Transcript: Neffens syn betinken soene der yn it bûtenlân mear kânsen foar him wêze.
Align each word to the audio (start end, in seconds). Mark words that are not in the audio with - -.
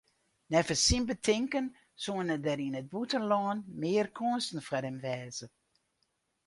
Neffens 0.51 0.83
syn 0.87 1.03
betinken 1.09 1.65
soene 2.03 2.35
der 2.45 2.59
yn 2.67 2.79
it 2.81 2.89
bûtenlân 2.93 3.57
mear 3.79 4.07
kânsen 4.17 4.59
foar 4.67 4.85
him 4.87 4.97
wêze. 5.03 5.45